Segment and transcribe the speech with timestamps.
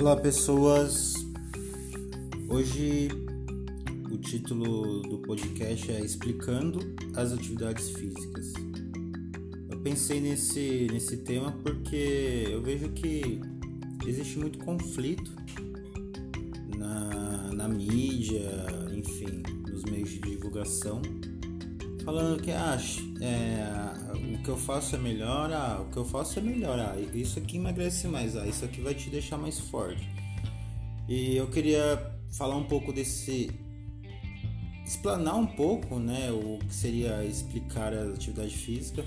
[0.00, 1.14] Olá pessoas,
[2.48, 3.08] hoje
[4.12, 6.78] o título do podcast é Explicando
[7.16, 8.52] as Atividades Físicas.
[9.68, 13.40] Eu pensei nesse, nesse tema porque eu vejo que
[14.06, 15.34] existe muito conflito
[16.76, 18.48] na, na mídia,
[18.94, 21.02] enfim, nos meios de divulgação,
[22.08, 22.78] falando que ah,
[23.20, 26.96] é, o que eu faço é melhor, ah, o que eu faço é melhor, ah,
[27.12, 30.08] isso aqui emagrece mais, ah, isso aqui vai te deixar mais forte.
[31.06, 33.50] E eu queria falar um pouco desse
[34.86, 39.04] explanar um pouco, né, o que seria explicar a atividade física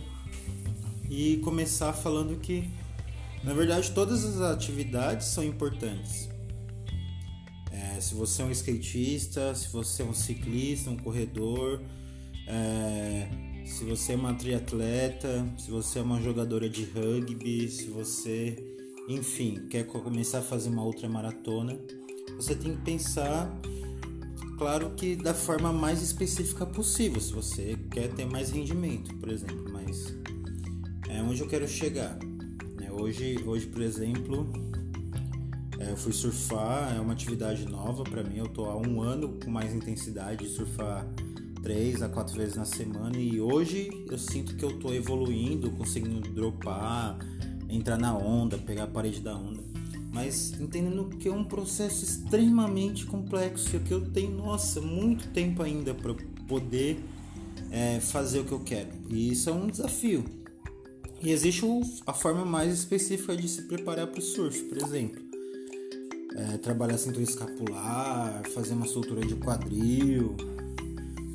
[1.10, 2.70] e começar falando que
[3.44, 6.30] na verdade todas as atividades são importantes.
[7.72, 11.82] É, se você é um skatista, se você é um ciclista, um corredor,
[12.52, 13.28] é,
[13.66, 18.58] se você é uma triatleta, se você é uma jogadora de rugby, se você,
[19.08, 21.80] enfim, quer começar a fazer uma outra maratona,
[22.36, 23.50] você tem que pensar,
[24.58, 29.72] claro que da forma mais específica possível, se você quer ter mais rendimento, por exemplo,
[29.72, 30.14] mas
[31.10, 32.20] é onde eu quero chegar.
[32.76, 32.92] Né?
[32.92, 34.52] Hoje, hoje, por exemplo,
[35.80, 38.38] é, eu fui surfar, é uma atividade nova para mim.
[38.38, 41.08] Eu tô há um ano com mais intensidade de surfar
[41.62, 46.20] três a quatro vezes na semana e hoje eu sinto que eu tô evoluindo, conseguindo
[46.30, 47.18] dropar,
[47.70, 49.62] entrar na onda, pegar a parede da onda.
[50.14, 55.64] Mas entendendo que é um processo extremamente complexo e que eu tenho, nossa, muito tempo
[55.64, 56.14] ainda para
[56.48, 57.00] poder
[57.72, 58.90] é, fazer o que eu quero.
[59.10, 60.26] E isso é um desafio.
[61.24, 61.64] E existe
[62.06, 65.22] a forma mais específica de se preparar para o surf, por exemplo.
[66.36, 70.36] É, trabalhar cintura escapular, fazer uma soltura de quadril,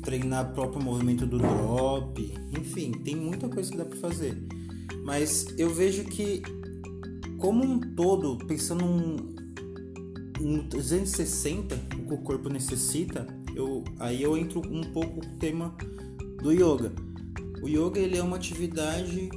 [0.07, 4.41] treinar o próprio movimento do drop, enfim, tem muita coisa que dá para fazer.
[5.03, 6.41] Mas eu vejo que,
[7.37, 8.85] como um todo, pensando
[10.39, 15.75] um, 360, o que o corpo necessita, eu, aí eu entro um pouco no tema
[16.41, 16.93] do yoga.
[17.61, 19.29] O yoga ele é uma atividade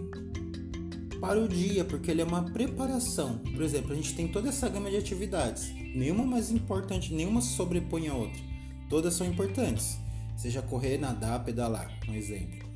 [1.20, 3.38] para o dia, porque ele é uma preparação.
[3.38, 8.06] Por exemplo, a gente tem toda essa gama de atividades, nenhuma mais importante, nenhuma sobrepõe
[8.06, 8.40] a outra.
[8.88, 9.98] Todas são importantes
[10.40, 12.66] seja correr, nadar, pedalar, um exemplo.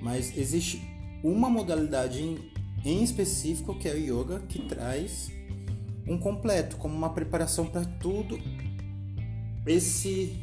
[0.00, 0.82] Mas existe
[1.22, 2.50] uma modalidade em,
[2.82, 5.30] em específico que é o yoga que traz
[6.06, 8.38] um completo, como uma preparação para tudo
[9.66, 10.42] esse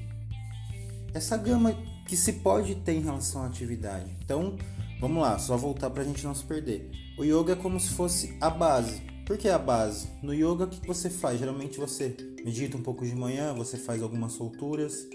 [1.13, 1.75] essa gama
[2.07, 4.09] que se pode ter em relação à atividade.
[4.23, 4.55] Então,
[4.99, 6.89] vamos lá, só voltar para a gente não se perder.
[7.17, 9.01] O yoga é como se fosse a base.
[9.25, 10.09] Por que a base?
[10.21, 11.39] No yoga, o que você faz?
[11.39, 15.07] Geralmente você medita um pouco de manhã, você faz algumas solturas,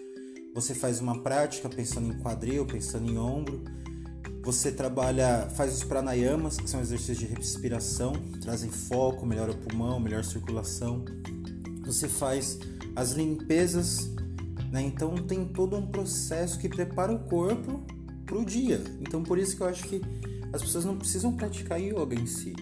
[0.57, 3.63] você faz uma prática pensando em quadril, pensando em ombro.
[4.43, 10.01] Você trabalha, faz os pranayamas, que são exercícios de respiração, trazem foco, melhora o pulmão,
[10.01, 11.05] melhor circulação.
[11.85, 12.59] Você faz
[12.95, 14.09] as limpezas,
[14.73, 14.81] né?
[14.81, 17.83] Então tem todo um processo que prepara o corpo
[18.25, 18.83] para o dia.
[19.03, 20.01] Então por isso que eu acho que
[20.55, 22.57] as pessoas não precisam praticar yoga em si.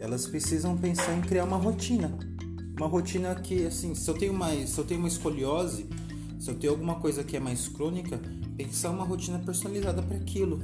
[0.00, 2.18] Elas precisam pensar em criar uma rotina.
[2.74, 5.90] Uma rotina que, assim, se eu tenho mais, se eu tenho uma escoliose,
[6.38, 8.20] se eu tenho alguma coisa que é mais crônica,
[8.56, 10.62] pensar uma rotina personalizada para aquilo.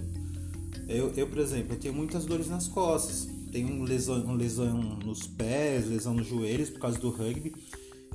[0.89, 4.81] Eu, eu, por exemplo, eu tenho muitas dores nas costas, tenho um lesão, um lesão
[5.05, 7.53] nos pés, lesão nos joelhos por causa do rugby.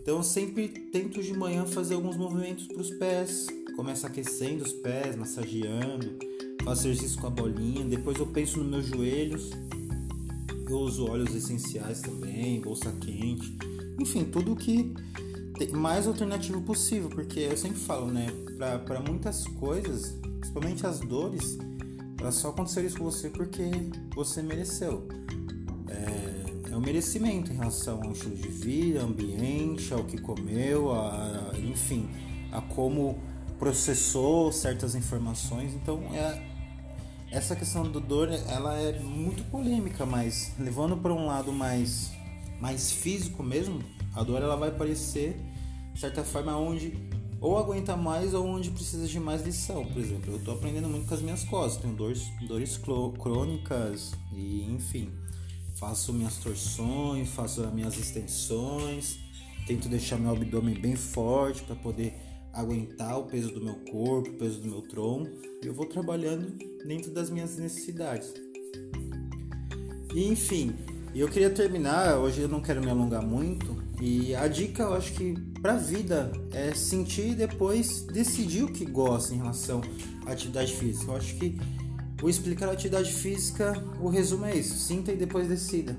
[0.02, 3.48] Então eu sempre tento de manhã fazer alguns movimentos para os pés.
[3.76, 6.18] Começo aquecendo os pés, massageando,
[6.64, 7.86] faço exercício com a bolinha.
[7.86, 9.50] Depois eu penso nos meus joelhos.
[10.68, 13.58] Eu uso óleos essenciais também, bolsa quente.
[14.00, 14.94] Enfim, tudo que
[15.68, 18.28] mais alternativo possível, porque eu sempre falo, né,
[18.86, 21.58] para muitas coisas, principalmente as dores,
[22.20, 23.70] elas só aconteceram isso com você porque
[24.14, 25.08] você mereceu.
[25.88, 31.52] É, é um merecimento em relação ao estilo de vida, ambiente, ao que comeu, a,
[31.58, 32.10] enfim,
[32.52, 33.18] a como
[33.58, 35.74] processou certas informações.
[35.74, 36.42] Então, é,
[37.32, 42.12] essa questão do dor, ela é muito polêmica, mas levando para um lado mais
[42.60, 43.82] mais físico mesmo,
[44.14, 45.40] a dor ela vai aparecer
[45.94, 46.94] de certa forma onde
[47.42, 49.86] ou aguenta mais ou onde precisa de mais lição.
[49.86, 54.64] Por exemplo, eu estou aprendendo muito com as minhas costas, tenho dores, dores crônicas e
[54.70, 55.10] enfim,
[55.76, 59.20] faço minhas torções, faço as minhas extensões,
[59.66, 62.14] tento deixar meu abdômen bem forte para poder
[62.52, 65.32] aguentar o peso do meu corpo, o peso do meu tronco.
[65.64, 68.34] Eu vou trabalhando dentro das minhas necessidades.
[70.14, 70.74] E enfim,
[71.16, 75.14] eu queria terminar, hoje eu não quero me alongar muito, e a dica, eu acho
[75.14, 79.82] que para a vida é sentir e depois decidir o que gosta em relação
[80.26, 81.12] à atividade física.
[81.12, 81.60] Eu acho que
[82.22, 85.98] o explicar a atividade física, o resumo é isso: sinta e depois decida.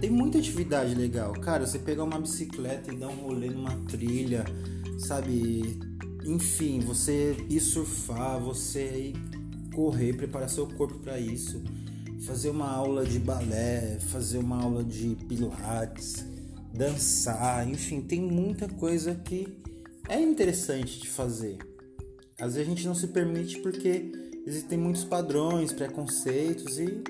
[0.00, 1.32] tem muita atividade legal.
[1.34, 4.44] Cara, você pegar uma bicicleta e dar um rolê numa trilha,
[4.98, 5.78] sabe?
[6.24, 11.62] Enfim, você ir surfar, você ir correr, preparar seu corpo para isso,
[12.26, 16.24] fazer uma aula de balé, fazer uma aula de pilates,
[16.72, 19.60] dançar, enfim, tem muita coisa que
[20.08, 21.58] é interessante de fazer.
[22.40, 24.10] Às vezes a gente não se permite porque
[24.46, 27.02] existem muitos padrões, preconceitos e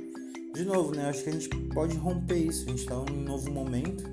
[0.55, 1.09] de novo, né?
[1.09, 2.65] Acho que a gente pode romper isso.
[2.67, 4.05] A gente está em um novo momento.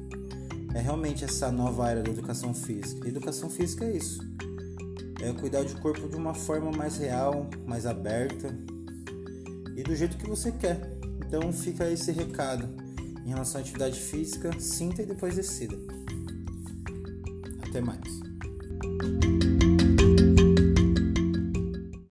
[0.73, 3.07] É realmente essa nova era da educação física.
[3.07, 4.21] Educação física é isso.
[5.21, 8.55] É cuidar do corpo de uma forma mais real, mais aberta
[9.75, 10.88] e do jeito que você quer.
[11.29, 12.67] Então fica esse recado
[13.23, 15.77] em relação à atividade física, sinta e depois decida.
[17.69, 18.19] Até mais.